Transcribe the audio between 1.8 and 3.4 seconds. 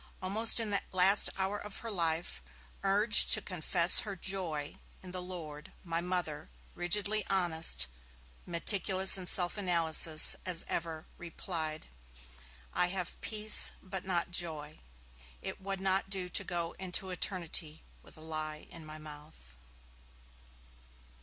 her life, urged to